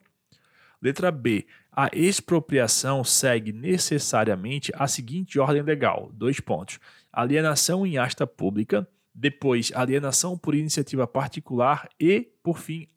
Letra 0.82 1.12
B. 1.12 1.46
A 1.76 1.90
expropriação 1.92 3.04
segue 3.04 3.52
necessariamente 3.52 4.72
a 4.76 4.88
seguinte 4.88 5.40
ordem 5.40 5.64
legal: 5.64 6.12
dois 6.14 6.40
pontos. 6.40 6.80
Alienação 7.12 7.86
em 7.86 7.98
asta 7.98 8.28
pública, 8.28 8.88
depois 9.14 9.72
alienação 9.74 10.38
por 10.38 10.54
iniciativa 10.54 11.08
particular 11.08 11.90
e, 12.00 12.28
por 12.44 12.60
fim, 12.60 12.88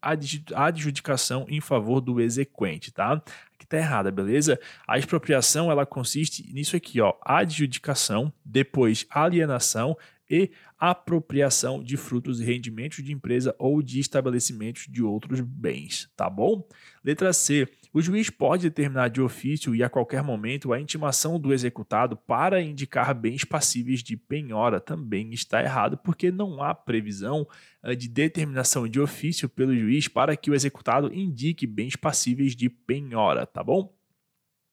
adjudicação 0.54 1.46
em 1.48 1.60
favor 1.60 2.00
do 2.00 2.20
exequente, 2.20 2.92
tá? 2.92 3.22
Aqui 3.54 3.66
tá 3.66 3.78
errada, 3.78 4.10
beleza? 4.10 4.58
A 4.86 4.98
expropriação, 4.98 5.70
ela 5.70 5.86
consiste 5.86 6.50
nisso 6.52 6.76
aqui, 6.76 7.00
ó, 7.00 7.14
adjudicação, 7.22 8.32
depois 8.44 9.06
alienação 9.10 9.96
e 10.28 10.50
apropriação 10.78 11.82
de 11.82 11.96
frutos 11.96 12.40
e 12.40 12.44
rendimentos 12.44 13.02
de 13.02 13.12
empresa 13.12 13.54
ou 13.58 13.80
de 13.80 14.00
estabelecimentos 14.00 14.86
de 14.88 15.02
outros 15.02 15.40
bens, 15.40 16.10
tá 16.16 16.28
bom? 16.28 16.66
Letra 17.04 17.32
C. 17.32 17.68
O 17.96 18.02
juiz 18.02 18.28
pode 18.28 18.64
determinar 18.64 19.08
de 19.08 19.22
ofício 19.22 19.74
e 19.74 19.82
a 19.82 19.88
qualquer 19.88 20.22
momento 20.22 20.74
a 20.74 20.78
intimação 20.78 21.40
do 21.40 21.50
executado 21.50 22.14
para 22.14 22.60
indicar 22.60 23.14
bens 23.14 23.42
passíveis 23.42 24.02
de 24.02 24.18
penhora. 24.18 24.78
Também 24.78 25.32
está 25.32 25.62
errado, 25.62 25.96
porque 25.96 26.30
não 26.30 26.62
há 26.62 26.74
previsão 26.74 27.48
eh, 27.82 27.94
de 27.94 28.06
determinação 28.06 28.86
de 28.86 29.00
ofício 29.00 29.48
pelo 29.48 29.74
juiz 29.74 30.08
para 30.08 30.36
que 30.36 30.50
o 30.50 30.54
executado 30.54 31.10
indique 31.10 31.66
bens 31.66 31.96
passíveis 31.96 32.54
de 32.54 32.68
penhora, 32.68 33.46
tá 33.46 33.64
bom? 33.64 33.96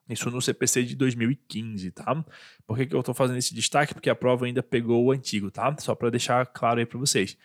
Isso 0.09 0.29
no 0.29 0.41
CPC 0.41 0.83
de 0.83 0.93
2015, 0.97 1.91
tá? 1.91 2.25
Por 2.67 2.77
que, 2.77 2.87
que 2.87 2.93
eu 2.93 2.99
estou 2.99 3.15
fazendo 3.15 3.37
esse 3.37 3.55
destaque? 3.55 3.93
Porque 3.93 4.09
a 4.09 4.15
prova 4.15 4.47
ainda 4.47 4.61
pegou 4.61 5.01
o 5.01 5.13
antigo, 5.13 5.49
tá? 5.49 5.73
Só 5.79 5.95
para 5.95 6.09
deixar 6.09 6.45
claro 6.47 6.81
aí 6.81 6.85
para 6.85 6.99
vocês. 6.99 7.37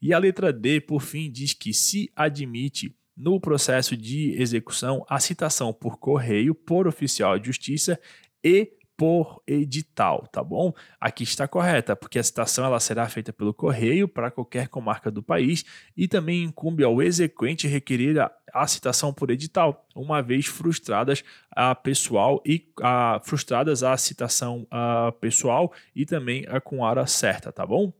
E 0.00 0.14
a 0.14 0.18
letra 0.20 0.52
D, 0.52 0.80
por 0.80 1.02
fim, 1.02 1.28
diz 1.28 1.52
que 1.52 1.74
se 1.74 2.12
admite 2.14 2.94
no 3.16 3.40
processo 3.40 3.96
de 3.96 4.40
execução 4.40 5.04
a 5.08 5.18
citação 5.18 5.72
por 5.72 5.98
correio, 5.98 6.54
por 6.54 6.86
oficial 6.86 7.38
de 7.38 7.46
justiça 7.46 7.98
e 8.44 8.76
por 8.96 9.42
edital, 9.46 10.26
tá 10.32 10.42
bom? 10.42 10.72
Aqui 10.98 11.22
está 11.22 11.46
correta, 11.46 11.94
porque 11.94 12.18
a 12.18 12.22
citação 12.22 12.64
ela 12.64 12.80
será 12.80 13.06
feita 13.08 13.32
pelo 13.32 13.52
correio 13.52 14.08
para 14.08 14.30
qualquer 14.30 14.68
comarca 14.68 15.10
do 15.10 15.22
país 15.22 15.64
e 15.94 16.08
também 16.08 16.44
incumbe 16.44 16.82
ao 16.82 17.02
exequente 17.02 17.68
requerer 17.68 18.18
a, 18.18 18.32
a 18.54 18.66
citação 18.66 19.12
por 19.12 19.30
edital, 19.30 19.86
uma 19.94 20.22
vez 20.22 20.46
frustradas 20.46 21.22
a 21.50 21.74
pessoal 21.74 22.42
e 22.44 22.72
a, 22.80 23.20
frustradas 23.22 23.82
a 23.82 23.96
citação 23.98 24.66
a 24.70 25.12
pessoal 25.20 25.72
e 25.94 26.06
também 26.06 26.46
a 26.48 26.58
com 26.58 26.80
hora 26.80 27.06
certa, 27.06 27.52
tá 27.52 27.66
bom? 27.66 27.92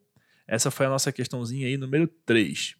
Essa 0.48 0.70
foi 0.70 0.86
a 0.86 0.90
nossa 0.90 1.12
questãozinha 1.12 1.66
aí 1.66 1.76
número 1.76 2.06
3. 2.24 2.76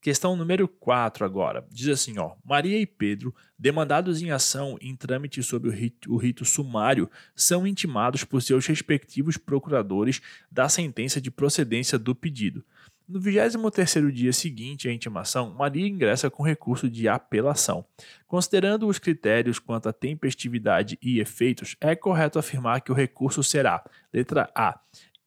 Questão 0.00 0.36
número 0.36 0.68
4 0.68 1.24
agora. 1.24 1.66
Diz 1.70 1.88
assim, 1.88 2.18
ó: 2.18 2.34
Maria 2.44 2.78
e 2.78 2.86
Pedro, 2.86 3.34
demandados 3.58 4.22
em 4.22 4.30
ação 4.30 4.78
em 4.80 4.94
trâmite 4.94 5.42
sob 5.42 5.68
o 5.68 5.72
rito, 5.72 6.12
o 6.12 6.16
rito 6.16 6.44
sumário, 6.44 7.10
são 7.34 7.66
intimados 7.66 8.22
por 8.22 8.40
seus 8.40 8.66
respectivos 8.66 9.36
procuradores 9.36 10.20
da 10.50 10.68
sentença 10.68 11.20
de 11.20 11.30
procedência 11.30 11.98
do 11.98 12.14
pedido. 12.14 12.64
No 13.08 13.18
23º 13.18 14.12
dia 14.12 14.34
seguinte 14.34 14.86
à 14.86 14.92
intimação, 14.92 15.54
Maria 15.54 15.88
ingressa 15.88 16.30
com 16.30 16.42
recurso 16.42 16.90
de 16.90 17.08
apelação. 17.08 17.82
Considerando 18.26 18.86
os 18.86 18.98
critérios 18.98 19.58
quanto 19.58 19.88
à 19.88 19.94
tempestividade 19.94 20.98
e 21.00 21.18
efeitos, 21.18 21.74
é 21.80 21.96
correto 21.96 22.38
afirmar 22.38 22.82
que 22.82 22.92
o 22.92 22.94
recurso 22.94 23.42
será: 23.42 23.82
letra 24.12 24.50
A 24.54 24.78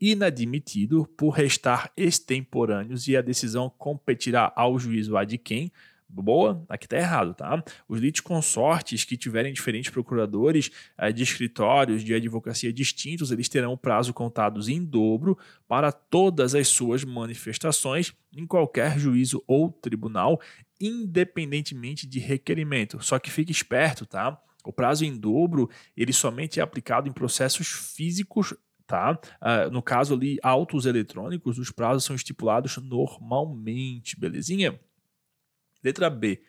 inadmitido 0.01 1.07
por 1.15 1.29
restar 1.29 1.91
extemporâneos 1.95 3.07
e 3.07 3.15
a 3.15 3.21
decisão 3.21 3.69
competirá 3.69 4.51
ao 4.55 4.79
juízo 4.79 5.15
a 5.15 5.23
de 5.23 5.37
quem. 5.37 5.71
Boa, 6.09 6.65
aqui 6.67 6.87
está 6.87 6.97
errado, 6.97 7.33
tá? 7.33 7.63
Os 7.87 8.01
litisconsortes 8.01 9.05
que 9.05 9.15
tiverem 9.15 9.53
diferentes 9.53 9.89
procuradores 9.89 10.69
eh, 10.97 11.09
de 11.13 11.23
escritórios 11.23 12.03
de 12.03 12.13
advocacia 12.13 12.73
distintos, 12.73 13.31
eles 13.31 13.47
terão 13.47 13.77
prazo 13.77 14.13
contados 14.13 14.67
em 14.67 14.83
dobro 14.83 15.37
para 15.69 15.89
todas 15.89 16.53
as 16.53 16.67
suas 16.67 17.05
manifestações 17.05 18.13
em 18.35 18.45
qualquer 18.45 18.99
juízo 18.99 19.41
ou 19.47 19.71
tribunal, 19.71 20.41
independentemente 20.81 22.05
de 22.05 22.19
requerimento. 22.19 23.01
Só 23.01 23.17
que 23.17 23.31
fique 23.31 23.51
esperto, 23.51 24.05
tá? 24.05 24.37
O 24.65 24.73
prazo 24.73 25.05
em 25.05 25.17
dobro, 25.17 25.69
ele 25.95 26.11
somente 26.11 26.59
é 26.59 26.63
aplicado 26.63 27.07
em 27.07 27.13
processos 27.13 27.67
físicos 27.67 28.53
tá? 28.87 29.19
Uh, 29.41 29.71
no 29.71 29.81
caso 29.81 30.13
ali, 30.13 30.37
autos 30.41 30.85
eletrônicos, 30.85 31.57
os 31.57 31.71
prazos 31.71 32.03
são 32.03 32.15
estipulados 32.15 32.77
normalmente, 32.77 34.19
belezinha? 34.19 34.79
Letra 35.83 36.09
B. 36.09 36.41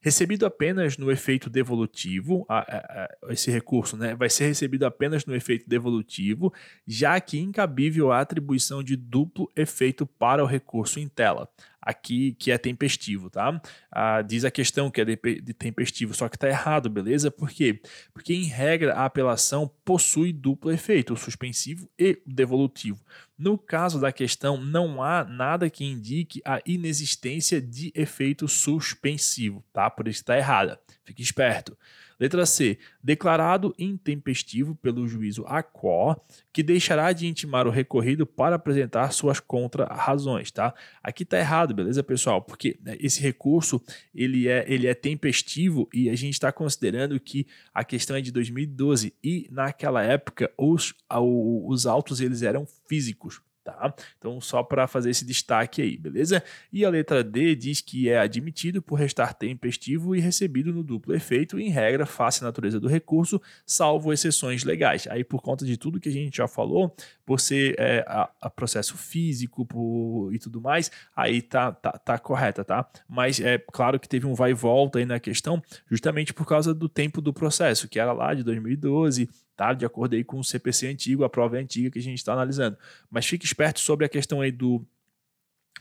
Recebido 0.00 0.46
apenas 0.46 0.96
no 0.96 1.10
efeito 1.10 1.50
devolutivo, 1.50 2.46
a, 2.48 2.58
a, 2.58 3.04
a, 3.26 3.32
esse 3.32 3.50
recurso 3.50 3.96
né, 3.96 4.14
vai 4.14 4.30
ser 4.30 4.46
recebido 4.46 4.86
apenas 4.86 5.26
no 5.26 5.34
efeito 5.34 5.68
devolutivo, 5.68 6.54
já 6.86 7.20
que 7.20 7.40
incabível 7.40 8.12
a 8.12 8.20
atribuição 8.20 8.80
de 8.80 8.94
duplo 8.94 9.50
efeito 9.56 10.06
para 10.06 10.42
o 10.42 10.46
recurso 10.46 11.00
em 11.00 11.08
tela 11.08 11.48
aqui 11.88 12.34
que 12.34 12.52
é 12.52 12.58
tempestivo, 12.58 13.30
tá? 13.30 13.58
Ah, 13.90 14.20
diz 14.20 14.44
a 14.44 14.50
questão 14.50 14.90
que 14.90 15.00
é 15.00 15.04
de, 15.06 15.16
de 15.16 15.54
tempestivo, 15.54 16.12
só 16.12 16.28
que 16.28 16.36
está 16.36 16.46
errado, 16.46 16.90
beleza? 16.90 17.30
Por 17.30 17.48
quê? 17.48 17.80
Porque, 18.12 18.34
em 18.34 18.44
regra, 18.44 18.92
a 18.92 19.06
apelação 19.06 19.70
possui 19.86 20.30
duplo 20.30 20.70
efeito, 20.70 21.14
o 21.14 21.16
suspensivo 21.16 21.90
e 21.98 22.20
o 22.26 22.30
devolutivo. 22.30 23.02
No 23.38 23.56
caso 23.56 23.98
da 23.98 24.12
questão, 24.12 24.58
não 24.58 25.02
há 25.02 25.24
nada 25.24 25.70
que 25.70 25.82
indique 25.82 26.42
a 26.44 26.60
inexistência 26.66 27.58
de 27.58 27.90
efeito 27.94 28.46
suspensivo, 28.46 29.64
tá? 29.72 29.88
Por 29.88 30.08
isso 30.08 30.20
está 30.20 30.36
errada. 30.36 30.78
Fique 31.04 31.22
esperto. 31.22 31.74
Letra 32.18 32.44
C. 32.44 32.78
Declarado 33.02 33.74
intempestivo 33.78 34.74
pelo 34.74 35.06
juízo 35.06 35.44
ACO, 35.46 36.20
que 36.52 36.62
deixará 36.62 37.12
de 37.12 37.26
intimar 37.26 37.66
o 37.66 37.70
recorrido 37.70 38.26
para 38.26 38.56
apresentar 38.56 39.12
suas 39.12 39.38
contra-razões, 39.40 40.50
tá? 40.50 40.74
Aqui 41.02 41.24
tá 41.24 41.38
errado, 41.38 41.74
beleza, 41.74 42.02
pessoal? 42.02 42.42
Porque 42.42 42.78
né, 42.82 42.96
esse 42.98 43.20
recurso, 43.20 43.80
ele 44.14 44.48
é, 44.48 44.64
ele 44.68 44.86
é 44.86 44.94
tempestivo 44.94 45.88
e 45.92 46.10
a 46.10 46.16
gente 46.16 46.34
está 46.34 46.50
considerando 46.50 47.18
que 47.20 47.46
a 47.72 47.84
questão 47.84 48.16
é 48.16 48.20
de 48.20 48.32
2012 48.32 49.14
e 49.22 49.48
naquela 49.50 50.02
época 50.02 50.50
os, 50.58 50.94
os 51.10 51.86
autos 51.86 52.20
eles 52.20 52.42
eram 52.42 52.66
físicos, 52.88 53.40
tá? 53.72 53.94
Então, 54.16 54.40
só 54.40 54.62
para 54.62 54.86
fazer 54.86 55.10
esse 55.10 55.24
destaque 55.24 55.82
aí, 55.82 55.96
beleza? 55.98 56.42
E 56.72 56.84
a 56.84 56.90
letra 56.90 57.22
D 57.22 57.54
diz 57.54 57.82
que 57.82 58.08
é 58.08 58.18
admitido 58.18 58.80
por 58.80 58.94
restar 58.94 59.34
tempestivo 59.34 60.16
e 60.16 60.20
recebido 60.20 60.72
no 60.72 60.82
duplo 60.82 61.14
efeito, 61.14 61.58
em 61.60 61.68
regra, 61.68 62.06
face 62.06 62.42
à 62.42 62.46
natureza 62.46 62.80
do 62.80 62.88
recurso, 62.88 63.40
salvo 63.66 64.12
exceções 64.12 64.64
legais. 64.64 65.06
Aí, 65.10 65.22
por 65.22 65.42
conta 65.42 65.66
de 65.66 65.76
tudo 65.76 66.00
que 66.00 66.08
a 66.08 66.12
gente 66.12 66.38
já 66.38 66.48
falou, 66.48 66.94
por 67.26 67.40
ser 67.40 67.74
é, 67.78 68.04
a, 68.08 68.30
a 68.40 68.50
processo 68.50 68.96
físico 68.96 69.66
por, 69.66 70.30
e 70.32 70.38
tudo 70.38 70.60
mais, 70.60 70.90
aí 71.14 71.42
tá, 71.42 71.72
tá, 71.72 71.92
tá 71.92 72.18
correta, 72.18 72.64
tá? 72.64 72.88
Mas 73.06 73.38
é 73.38 73.58
claro 73.58 74.00
que 74.00 74.08
teve 74.08 74.26
um 74.26 74.34
vai 74.34 74.50
e 74.52 74.54
volta 74.54 74.98
aí 74.98 75.04
na 75.04 75.20
questão, 75.20 75.62
justamente 75.90 76.32
por 76.32 76.46
causa 76.46 76.72
do 76.72 76.88
tempo 76.88 77.20
do 77.20 77.32
processo, 77.32 77.88
que 77.88 78.00
era 78.00 78.12
lá 78.12 78.32
de 78.32 78.42
2012, 78.42 79.28
tá? 79.58 79.74
De 79.74 79.84
acordo 79.84 80.14
aí 80.14 80.22
com 80.22 80.38
o 80.38 80.44
CPC 80.44 80.86
antigo, 80.86 81.24
a 81.24 81.28
prova 81.28 81.58
é 81.58 81.60
antiga 81.60 81.90
que 81.90 81.98
a 81.98 82.02
gente 82.02 82.18
está 82.18 82.32
analisando. 82.32 82.78
Mas 83.10 83.26
fique 83.26 83.44
esperto 83.44 83.80
sobre 83.80 84.06
a 84.06 84.08
questão 84.08 84.40
aí 84.40 84.52
do 84.52 84.86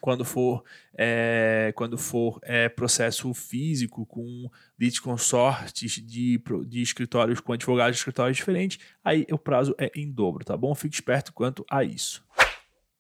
quando 0.02 0.26
for 0.26 0.64
é, 0.96 1.72
quando 1.76 1.98
for 1.98 2.40
é, 2.44 2.70
processo 2.70 3.32
físico 3.34 4.06
com 4.06 4.50
litisconsortes 4.80 5.94
de, 6.04 6.42
de 6.68 6.82
escritórios 6.82 7.40
com 7.40 7.54
advogados 7.54 7.96
de 7.96 8.00
escritórios 8.00 8.38
diferentes, 8.38 8.80
aí 9.04 9.26
o 9.32 9.38
prazo 9.38 9.76
é 9.78 9.92
em 9.96 10.12
dobro, 10.12 10.44
tá 10.44 10.58
bom? 10.58 10.74
Fique 10.74 10.96
esperto 10.96 11.32
quanto 11.32 11.64
a 11.70 11.84
isso. 11.84 12.27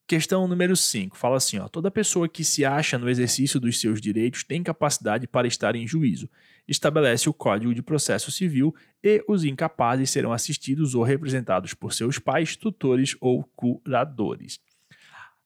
Questão 0.07 0.47
número 0.47 0.73
5 0.73 1.17
fala 1.17 1.35
assim: 1.35 1.59
ó, 1.59 1.67
toda 1.67 1.91
pessoa 1.91 2.29
que 2.29 2.41
se 2.41 2.63
acha 2.63 2.97
no 2.97 3.09
exercício 3.09 3.59
dos 3.59 3.77
seus 3.81 3.99
direitos 3.99 4.41
tem 4.41 4.63
capacidade 4.63 5.27
para 5.27 5.47
estar 5.47 5.75
em 5.75 5.85
juízo. 5.85 6.29
Estabelece 6.65 7.27
o 7.27 7.33
Código 7.33 7.75
de 7.75 7.81
Processo 7.81 8.31
Civil 8.31 8.73
e 9.03 9.21
os 9.27 9.43
incapazes 9.43 10.09
serão 10.09 10.31
assistidos 10.31 10.95
ou 10.95 11.03
representados 11.03 11.73
por 11.73 11.91
seus 11.91 12.17
pais, 12.17 12.55
tutores 12.55 13.17
ou 13.19 13.43
curadores. 13.53 14.61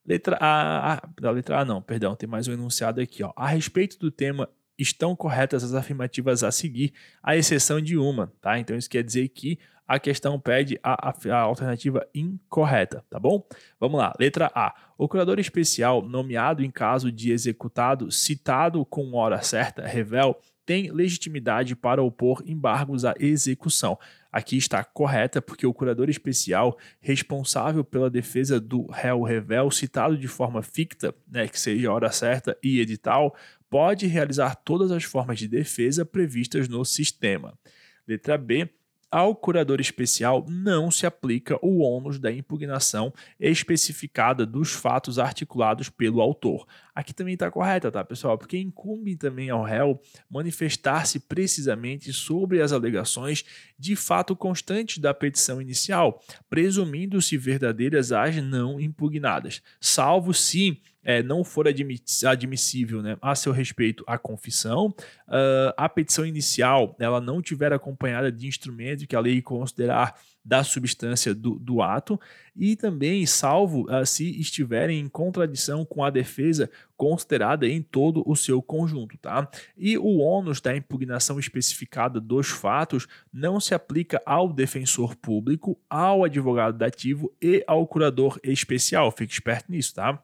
Letra 0.05 0.37
A, 0.39 0.93
a 0.93 1.09
da 1.19 1.31
letra 1.31 1.59
A 1.59 1.65
não, 1.65 1.81
perdão, 1.81 2.15
tem 2.15 2.29
mais 2.29 2.47
um 2.47 2.53
enunciado 2.53 3.01
aqui, 3.01 3.23
ó. 3.23 3.33
A 3.35 3.47
respeito 3.47 3.97
do 3.97 4.11
tema 4.11 4.47
estão 4.81 5.15
corretas 5.15 5.63
as 5.63 5.73
afirmativas 5.73 6.43
a 6.43 6.51
seguir, 6.51 6.93
à 7.21 7.35
exceção 7.35 7.79
de 7.79 7.97
uma, 7.97 8.31
tá? 8.41 8.59
Então 8.59 8.75
isso 8.75 8.89
quer 8.89 9.03
dizer 9.03 9.29
que 9.29 9.59
a 9.87 9.99
questão 9.99 10.39
pede 10.39 10.79
a, 10.81 11.09
a, 11.09 11.13
a, 11.31 11.39
alternativa 11.41 12.07
incorreta, 12.15 13.03
tá 13.09 13.19
bom? 13.19 13.45
Vamos 13.77 13.99
lá. 13.99 14.13
Letra 14.17 14.49
A. 14.55 14.73
O 14.97 15.05
curador 15.05 15.37
especial 15.37 16.01
nomeado 16.01 16.63
em 16.63 16.71
caso 16.71 17.11
de 17.11 17.29
executado 17.29 18.09
citado 18.09 18.85
com 18.85 19.13
hora 19.13 19.41
certa, 19.41 19.85
revel, 19.85 20.39
tem 20.65 20.89
legitimidade 20.89 21.75
para 21.75 22.01
opor 22.01 22.41
embargos 22.45 23.03
à 23.03 23.13
execução. 23.19 23.99
Aqui 24.31 24.55
está 24.55 24.81
correta, 24.81 25.41
porque 25.41 25.67
o 25.67 25.73
curador 25.73 26.09
especial 26.09 26.77
responsável 27.01 27.83
pela 27.83 28.09
defesa 28.09 28.61
do 28.61 28.89
réu 28.89 29.23
revel, 29.23 29.69
citado 29.69 30.17
de 30.17 30.29
forma 30.29 30.61
ficta, 30.63 31.13
né, 31.29 31.49
que 31.49 31.59
seja 31.59 31.91
hora 31.91 32.09
certa 32.11 32.57
e 32.63 32.79
edital, 32.79 33.35
pode 33.71 34.05
realizar 34.05 34.55
todas 34.57 34.91
as 34.91 35.05
formas 35.05 35.39
de 35.39 35.47
defesa 35.47 36.05
previstas 36.05 36.67
no 36.67 36.83
sistema. 36.83 37.57
Letra 38.05 38.37
B 38.37 38.69
ao 39.09 39.35
curador 39.35 39.81
especial 39.81 40.45
não 40.49 40.89
se 40.89 41.05
aplica 41.05 41.57
o 41.61 41.79
ônus 41.79 42.17
da 42.17 42.31
impugnação 42.31 43.13
especificada 43.37 44.45
dos 44.45 44.71
fatos 44.71 45.19
articulados 45.19 45.89
pelo 45.89 46.21
autor. 46.21 46.65
Aqui 46.95 47.13
também 47.13 47.33
está 47.33 47.51
correta, 47.51 47.91
tá, 47.91 48.03
pessoal? 48.03 48.37
Porque 48.37 48.57
incumbe 48.57 49.17
também 49.17 49.49
ao 49.49 49.63
réu 49.63 49.99
manifestar-se 50.29 51.19
precisamente 51.19 52.13
sobre 52.13 52.61
as 52.61 52.71
alegações 52.71 53.45
de 53.77 53.95
fato 53.95 54.33
constantes 54.33 54.97
da 54.97 55.13
petição 55.13 55.61
inicial, 55.61 56.21
presumindo-se 56.49 57.37
verdadeiras 57.37 58.11
as 58.11 58.37
não 58.37 58.79
impugnadas, 58.79 59.61
salvo 59.79 60.33
se 60.33 60.81
é, 61.03 61.23
não 61.23 61.43
for 61.43 61.67
admissível 61.67 63.01
né, 63.01 63.17
a 63.21 63.35
seu 63.35 63.51
respeito 63.51 64.03
a 64.07 64.17
confissão, 64.17 64.87
uh, 65.27 65.73
a 65.75 65.89
petição 65.89 66.25
inicial 66.25 66.95
ela 66.99 67.19
não 67.19 67.41
tiver 67.41 67.73
acompanhada 67.73 68.31
de 68.31 68.47
instrumento 68.47 69.07
que 69.07 69.15
a 69.15 69.19
lei 69.19 69.41
considerar 69.41 70.15
da 70.43 70.63
substância 70.63 71.35
do, 71.35 71.57
do 71.59 71.81
ato 71.81 72.19
e 72.55 72.75
também 72.75 73.25
salvo 73.25 73.85
uh, 73.89 74.05
se 74.05 74.39
estiverem 74.39 74.99
em 74.99 75.07
contradição 75.07 75.85
com 75.85 76.03
a 76.03 76.09
defesa 76.09 76.69
considerada 76.97 77.67
em 77.67 77.81
todo 77.81 78.23
o 78.25 78.35
seu 78.35 78.61
conjunto, 78.61 79.17
tá? 79.17 79.49
E 79.77 79.97
o 79.97 80.17
ônus 80.17 80.59
da 80.59 80.75
impugnação 80.75 81.39
especificada 81.39 82.19
dos 82.19 82.49
fatos 82.49 83.07
não 83.31 83.59
se 83.59 83.73
aplica 83.73 84.21
ao 84.25 84.51
defensor 84.51 85.15
público, 85.15 85.79
ao 85.89 86.23
advogado 86.23 86.77
dativo 86.77 87.31
e 87.41 87.63
ao 87.67 87.87
curador 87.87 88.39
especial. 88.43 89.11
Fique 89.11 89.33
esperto 89.33 89.71
nisso, 89.71 89.95
tá? 89.95 90.23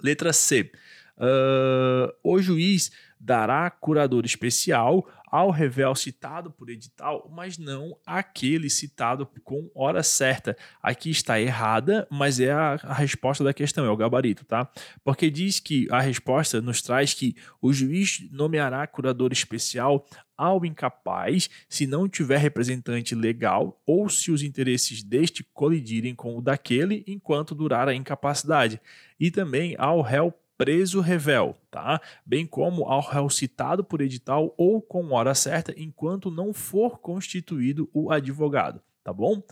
Letra 0.00 0.32
C. 0.32 0.70
Uh, 1.18 2.12
o 2.22 2.38
juiz 2.40 2.90
dará 3.18 3.70
curador 3.70 4.24
especial 4.24 5.06
ao 5.26 5.50
revel 5.50 5.94
citado 5.94 6.50
por 6.50 6.70
edital, 6.70 7.30
mas 7.34 7.58
não 7.58 7.96
aquele 8.06 8.70
citado 8.70 9.28
com 9.42 9.70
hora 9.74 10.02
certa. 10.02 10.56
Aqui 10.82 11.10
está 11.10 11.40
errada, 11.40 12.06
mas 12.10 12.38
é 12.38 12.52
a, 12.52 12.78
a, 12.82 12.94
resposta 12.94 13.42
da 13.42 13.52
questão, 13.52 13.84
é 13.84 13.90
o 13.90 13.96
gabarito, 13.96 14.44
tá? 14.44 14.70
Porque 15.02 15.30
diz 15.30 15.58
que 15.58 15.88
a 15.90 16.00
resposta 16.00 16.60
nos 16.60 16.80
traz 16.80 17.12
que 17.12 17.34
o 17.60 17.72
juiz 17.72 18.28
nomeará 18.30 18.86
curador 18.86 19.32
especial 19.32 20.06
ao 20.36 20.64
incapaz 20.64 21.48
se 21.68 21.86
não 21.86 22.08
tiver 22.08 22.38
representante 22.38 23.14
legal 23.14 23.80
ou 23.86 24.08
se 24.08 24.30
os 24.30 24.42
interesses 24.42 25.02
deste 25.02 25.42
colidirem 25.42 26.14
com 26.14 26.36
o 26.36 26.42
daquele 26.42 27.02
enquanto 27.06 27.54
durar 27.54 27.88
a 27.88 27.94
incapacidade, 27.94 28.80
e 29.18 29.30
também 29.30 29.74
ao 29.78 30.02
réu 30.02 30.32
preso 30.56 31.00
revel, 31.00 31.56
tá? 31.70 32.00
Bem 32.24 32.46
como 32.46 32.84
ao 32.84 33.00
réu 33.00 33.28
citado 33.28 33.84
por 33.84 34.00
edital 34.00 34.54
ou 34.56 34.80
com 34.80 35.12
hora 35.12 35.34
certa 35.34 35.74
enquanto 35.76 36.30
não 36.30 36.52
for 36.52 36.98
constituído 36.98 37.88
o 37.92 38.10
advogado, 38.10 38.80
tá 39.04 39.12
bom? 39.12 39.42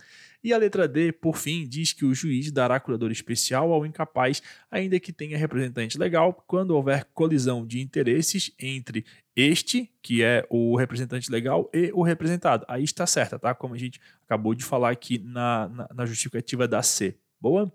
E 0.45 0.53
a 0.53 0.59
letra 0.59 0.87
D, 0.87 1.11
por 1.11 1.39
fim, 1.39 1.67
diz 1.67 1.95
que 1.95 2.05
o 2.05 2.15
juiz 2.15 2.53
dará 2.53 2.79
curador 2.79 3.11
especial 3.11 3.73
ao 3.73 3.87
incapaz, 3.87 4.43
ainda 4.71 5.01
que 5.01 5.11
tenha 5.11 5.39
representante 5.39 5.97
legal, 5.97 6.35
quando 6.47 6.73
houver 6.73 7.07
colisão 7.15 7.67
de 7.67 7.81
interesses 7.81 8.53
entre 8.59 9.07
este, 9.35 9.91
que 10.03 10.23
é 10.23 10.47
o 10.51 10.77
representante 10.77 11.31
legal, 11.31 11.71
e 11.73 11.91
o 11.95 12.03
representado. 12.03 12.63
Aí 12.69 12.85
está 12.85 13.07
certa, 13.07 13.39
tá? 13.39 13.55
Como 13.55 13.73
a 13.73 13.79
gente 13.79 13.99
acabou 14.27 14.55
de 14.55 14.63
falar 14.63 14.91
aqui 14.91 15.19
na, 15.19 15.67
na, 15.71 15.89
na 15.95 16.05
justificativa 16.05 16.69
da 16.69 16.83
C. 16.83 17.17
Boa? 17.41 17.75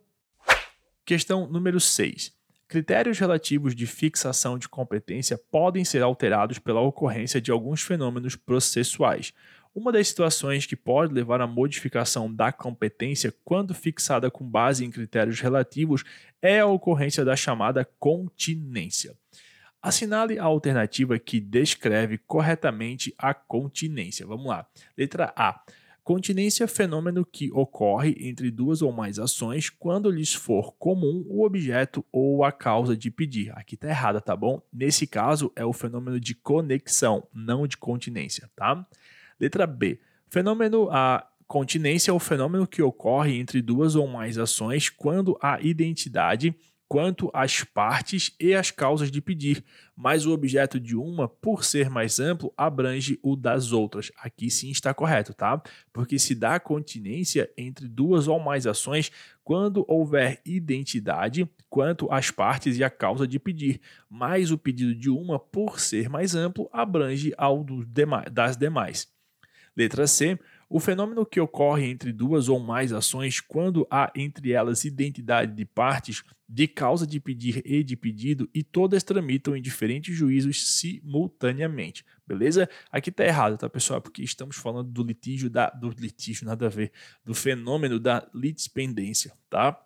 Questão 1.03 1.47
número 1.47 1.79
6. 1.79 2.38
Critérios 2.69 3.17
relativos 3.17 3.73
de 3.75 3.87
fixação 3.87 4.55
de 4.55 4.69
competência 4.69 5.39
podem 5.49 5.83
ser 5.83 6.03
alterados 6.03 6.59
pela 6.59 6.79
ocorrência 6.79 7.41
de 7.41 7.49
alguns 7.49 7.81
fenômenos 7.81 8.35
processuais. 8.35 9.33
Uma 9.73 9.91
das 9.91 10.07
situações 10.07 10.67
que 10.67 10.75
pode 10.75 11.11
levar 11.11 11.41
à 11.41 11.47
modificação 11.47 12.31
da 12.31 12.51
competência 12.51 13.33
quando 13.43 13.73
fixada 13.73 14.29
com 14.29 14.47
base 14.47 14.85
em 14.85 14.91
critérios 14.91 15.39
relativos 15.39 16.03
é 16.43 16.59
a 16.59 16.67
ocorrência 16.67 17.25
da 17.25 17.35
chamada 17.35 17.83
continência. 17.99 19.15
Assinale 19.81 20.37
a 20.37 20.43
alternativa 20.43 21.17
que 21.17 21.39
descreve 21.39 22.19
corretamente 22.19 23.15
a 23.17 23.33
continência. 23.33 24.27
Vamos 24.27 24.45
lá. 24.45 24.67
Letra 24.95 25.33
A. 25.35 25.59
Continência 26.09 26.63
é 26.63 26.67
fenômeno 26.67 27.23
que 27.23 27.51
ocorre 27.51 28.17
entre 28.19 28.49
duas 28.49 28.81
ou 28.81 28.91
mais 28.91 29.19
ações 29.19 29.69
quando 29.69 30.09
lhes 30.09 30.33
for 30.33 30.73
comum 30.73 31.23
o 31.29 31.45
objeto 31.45 32.03
ou 32.11 32.43
a 32.43 32.51
causa 32.51 32.97
de 32.97 33.11
pedir. 33.11 33.51
Aqui 33.55 33.75
está 33.75 33.89
errada, 33.89 34.19
tá 34.19 34.35
bom? 34.35 34.59
Nesse 34.73 35.05
caso 35.05 35.51
é 35.55 35.63
o 35.63 35.71
fenômeno 35.71 36.19
de 36.19 36.33
conexão, 36.33 37.27
não 37.31 37.67
de 37.67 37.77
continência, 37.77 38.49
tá? 38.55 38.83
Letra 39.39 39.67
B. 39.67 39.99
Fenômeno 40.27 40.89
a 40.89 41.27
continência 41.47 42.09
é 42.09 42.13
o 42.13 42.17
fenômeno 42.17 42.65
que 42.65 42.81
ocorre 42.81 43.37
entre 43.37 43.61
duas 43.61 43.95
ou 43.95 44.07
mais 44.07 44.39
ações 44.39 44.89
quando 44.89 45.37
a 45.39 45.61
identidade 45.61 46.55
quanto 46.89 47.29
às 47.35 47.63
partes 47.63 48.35
e 48.39 48.55
as 48.55 48.71
causas 48.71 49.11
de 49.11 49.21
pedir, 49.21 49.63
mas 49.95 50.25
o 50.25 50.33
objeto 50.33 50.79
de 50.79 50.95
uma, 50.95 51.29
por 51.29 51.63
ser 51.63 51.87
mais 51.87 52.19
amplo, 52.19 52.51
abrange 52.57 53.19
o 53.21 53.35
das 53.35 53.71
outras. 53.71 54.11
Aqui 54.17 54.49
sim 54.49 54.71
está 54.71 54.91
correto, 54.91 55.31
tá? 55.31 55.61
Porque 55.93 56.17
se 56.17 56.33
dá 56.33 56.59
continência 56.59 57.47
entre 57.55 57.87
duas 57.87 58.27
ou 58.27 58.39
mais 58.39 58.65
ações 58.65 59.11
quando 59.43 59.85
houver 59.87 60.41
identidade 60.43 61.47
quanto 61.69 62.11
às 62.11 62.31
partes 62.31 62.75
e 62.75 62.83
a 62.83 62.89
causa 62.89 63.27
de 63.27 63.37
pedir, 63.37 63.79
mas 64.09 64.49
o 64.49 64.57
pedido 64.57 64.95
de 64.95 65.11
uma, 65.11 65.37
por 65.37 65.79
ser 65.79 66.09
mais 66.09 66.33
amplo, 66.33 66.67
abrange 66.73 67.31
ao 67.37 67.63
das 68.31 68.57
demais. 68.57 69.07
Letra 69.77 70.07
C 70.07 70.39
o 70.69 70.79
fenômeno 70.79 71.25
que 71.25 71.39
ocorre 71.39 71.89
entre 71.89 72.13
duas 72.13 72.47
ou 72.47 72.59
mais 72.59 72.93
ações 72.93 73.41
quando 73.41 73.87
há 73.89 74.11
entre 74.15 74.51
elas 74.51 74.85
identidade 74.85 75.55
de 75.55 75.65
partes, 75.65 76.23
de 76.47 76.67
causa 76.67 77.07
de 77.07 77.19
pedir 77.19 77.63
e 77.65 77.83
de 77.83 77.95
pedido, 77.95 78.47
e 78.53 78.63
todas 78.63 79.03
tramitam 79.03 79.55
em 79.55 79.61
diferentes 79.61 80.15
juízos 80.15 80.77
simultaneamente. 80.77 82.05
Beleza? 82.25 82.69
Aqui 82.91 83.11
tá 83.11 83.25
errado, 83.25 83.57
tá, 83.57 83.67
pessoal? 83.67 83.99
Porque 83.99 84.21
estamos 84.21 84.57
falando 84.57 84.91
do 84.91 85.03
litígio 85.03 85.49
da. 85.49 85.69
Do 85.71 85.89
litígio, 85.89 86.45
nada 86.45 86.67
a 86.67 86.69
ver. 86.69 86.91
Do 87.25 87.33
fenômeno 87.33 87.99
da 87.99 88.29
litispendência, 88.33 89.33
tá? 89.49 89.79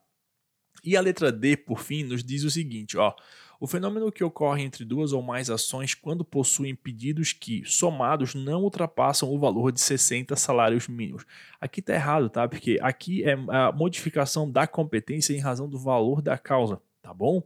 E 0.83 0.97
a 0.97 1.01
letra 1.01 1.31
D, 1.31 1.55
por 1.55 1.79
fim, 1.79 2.03
nos 2.03 2.23
diz 2.23 2.43
o 2.43 2.51
seguinte, 2.51 2.97
ó. 2.97 3.15
O 3.63 3.67
fenômeno 3.67 4.11
que 4.11 4.25
ocorre 4.25 4.61
entre 4.61 4.83
duas 4.83 5.13
ou 5.13 5.21
mais 5.21 5.49
ações 5.49 5.95
quando 5.95 6.25
possuem 6.25 6.75
pedidos 6.75 7.31
que, 7.31 7.63
somados, 7.63 8.35
não 8.35 8.61
ultrapassam 8.61 9.33
o 9.33 9.39
valor 9.39 9.71
de 9.71 9.79
60 9.79 10.35
salários 10.35 10.89
mínimos. 10.89 11.25
Aqui 11.61 11.79
está 11.79 11.93
errado, 11.93 12.29
tá? 12.29 12.45
Porque 12.45 12.77
aqui 12.81 13.23
é 13.23 13.37
a 13.47 13.71
modificação 13.71 14.51
da 14.51 14.67
competência 14.67 15.33
em 15.33 15.39
razão 15.39 15.69
do 15.69 15.79
valor 15.79 16.21
da 16.21 16.37
causa, 16.37 16.81
tá 17.01 17.13
bom? 17.13 17.41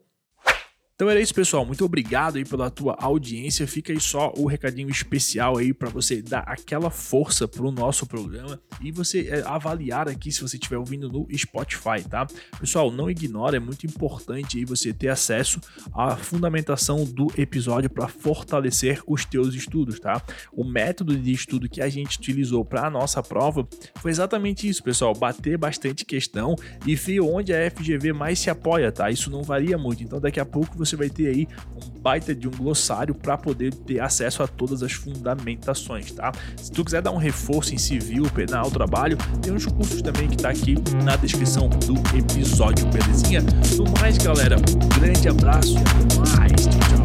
Então 0.97 1.11
era 1.11 1.21
isso, 1.21 1.35
pessoal. 1.35 1.63
Muito 1.63 1.85
obrigado 1.85 2.37
aí 2.37 2.43
pela 2.43 2.71
tua 2.71 2.97
audiência. 2.99 3.67
Fica 3.67 3.93
aí 3.93 3.99
só 3.99 4.33
o 4.35 4.47
recadinho 4.47 4.89
especial 4.89 5.59
aí 5.59 5.71
para 5.71 5.89
você 5.89 6.23
dar 6.23 6.39
aquela 6.39 6.89
força 6.89 7.47
pro 7.47 7.69
nosso 7.69 8.07
programa 8.07 8.59
e 8.81 8.91
você 8.91 9.27
é, 9.27 9.43
avaliar 9.45 10.09
aqui 10.09 10.31
se 10.31 10.41
você 10.41 10.57
estiver 10.57 10.79
ouvindo 10.79 11.07
no 11.07 11.27
Spotify, 11.37 12.01
tá? 12.09 12.25
Pessoal, 12.59 12.89
não 12.89 13.11
ignora, 13.11 13.57
é 13.57 13.59
muito 13.59 13.85
importante 13.85 14.57
aí 14.57 14.65
você 14.65 14.91
ter 14.91 15.09
acesso 15.09 15.61
à 15.93 16.15
fundamentação 16.15 17.05
do 17.05 17.27
episódio 17.37 17.91
para 17.91 18.07
fortalecer 18.07 18.99
os 19.05 19.23
teus 19.23 19.53
estudos, 19.53 19.99
tá? 19.99 20.19
O 20.51 20.63
método 20.63 21.15
de 21.15 21.31
estudo 21.31 21.69
que 21.69 21.79
a 21.79 21.89
gente 21.89 22.17
utilizou 22.17 22.65
para 22.65 22.87
a 22.87 22.89
nossa 22.89 23.21
prova 23.21 23.67
foi 23.97 24.09
exatamente 24.09 24.67
isso, 24.67 24.81
pessoal, 24.81 25.13
bater 25.13 25.59
bastante 25.59 26.03
questão 26.03 26.55
e 26.87 26.95
ver 26.95 27.19
onde 27.19 27.53
a 27.53 27.69
FGV 27.69 28.13
mais 28.13 28.39
se 28.39 28.49
apoia, 28.49 28.91
tá? 28.91 29.11
Isso 29.11 29.29
não 29.29 29.43
varia 29.43 29.77
muito. 29.77 30.01
Então 30.01 30.19
daqui 30.19 30.39
a 30.39 30.45
pouco 30.45 30.75
você 30.75 30.86
você 30.87 30.95
vai 30.95 31.09
ter 31.09 31.27
aí 31.27 31.47
um 31.75 31.99
baita 31.99 32.33
de 32.33 32.47
um 32.47 32.51
glossário 32.51 33.13
para 33.13 33.37
poder 33.37 33.73
ter 33.73 33.99
acesso 33.99 34.41
a 34.43 34.47
todas 34.47 34.81
as 34.83 34.93
fundamentações, 34.93 36.11
tá? 36.11 36.31
Se 36.57 36.71
tu 36.71 36.83
quiser 36.83 37.01
dar 37.01 37.11
um 37.11 37.17
reforço 37.17 37.73
em 37.73 37.77
civil, 37.77 38.23
penal, 38.33 38.71
trabalho, 38.71 39.17
tem 39.41 39.53
uns 39.53 39.65
cursos 39.65 40.01
também 40.01 40.27
que 40.27 40.37
tá 40.37 40.49
aqui 40.49 40.75
na 41.03 41.15
descrição 41.15 41.67
do 41.69 41.95
episódio, 42.17 42.87
belezinha? 42.87 43.41
No 43.77 43.85
mais, 43.99 44.17
galera, 44.17 44.57
um 44.57 44.99
grande 44.99 45.27
abraço 45.27 45.75
e 45.75 45.77
até 45.77 46.37
mais. 46.37 46.67
Tchau, 46.67 46.79
tchau. 46.79 46.96